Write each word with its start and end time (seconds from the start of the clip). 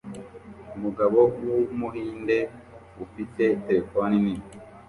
Umugabo 0.75 1.19
wumuhinde 1.51 2.37
ufite 3.05 3.43
terefone 3.65 4.15
nini 4.23 4.45